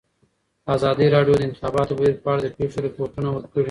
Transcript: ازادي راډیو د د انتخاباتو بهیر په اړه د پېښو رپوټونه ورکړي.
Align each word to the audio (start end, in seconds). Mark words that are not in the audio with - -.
ازادي 0.75 1.05
راډیو 1.15 1.35
د 1.37 1.39
د 1.39 1.45
انتخاباتو 1.47 1.97
بهیر 1.97 2.15
په 2.23 2.27
اړه 2.33 2.41
د 2.43 2.47
پېښو 2.57 2.77
رپوټونه 2.85 3.29
ورکړي. 3.31 3.59